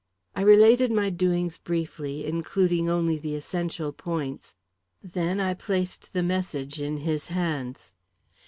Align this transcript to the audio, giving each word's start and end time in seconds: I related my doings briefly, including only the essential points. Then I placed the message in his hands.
I 0.35 0.41
related 0.41 0.91
my 0.91 1.11
doings 1.11 1.59
briefly, 1.59 2.25
including 2.25 2.89
only 2.89 3.19
the 3.19 3.35
essential 3.35 3.93
points. 3.93 4.55
Then 5.03 5.39
I 5.39 5.53
placed 5.53 6.13
the 6.13 6.23
message 6.23 6.81
in 6.81 6.97
his 7.05 7.27
hands. 7.27 7.93